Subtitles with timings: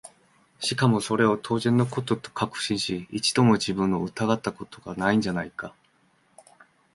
[0.59, 5.75] しかもそれを当然の事と確信し、一度も自分を疑った事が無いんじゃないか？